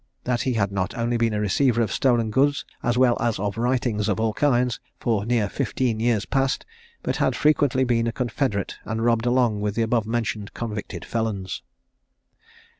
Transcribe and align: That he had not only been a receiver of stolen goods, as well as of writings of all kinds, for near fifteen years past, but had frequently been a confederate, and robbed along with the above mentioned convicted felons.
That 0.23 0.41
he 0.41 0.53
had 0.53 0.71
not 0.71 0.97
only 0.97 1.15
been 1.15 1.35
a 1.35 1.39
receiver 1.39 1.79
of 1.79 1.91
stolen 1.93 2.31
goods, 2.31 2.65
as 2.81 2.97
well 2.97 3.15
as 3.21 3.37
of 3.37 3.55
writings 3.55 4.09
of 4.09 4.19
all 4.19 4.33
kinds, 4.33 4.79
for 4.99 5.27
near 5.27 5.47
fifteen 5.47 5.99
years 5.99 6.25
past, 6.25 6.65
but 7.03 7.17
had 7.17 7.35
frequently 7.35 7.83
been 7.83 8.07
a 8.07 8.11
confederate, 8.11 8.79
and 8.83 9.05
robbed 9.05 9.27
along 9.27 9.61
with 9.61 9.75
the 9.75 9.83
above 9.83 10.07
mentioned 10.07 10.55
convicted 10.55 11.05
felons. 11.05 11.61